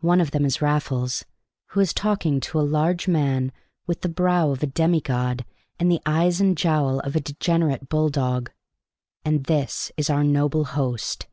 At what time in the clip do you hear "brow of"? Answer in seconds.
4.08-4.64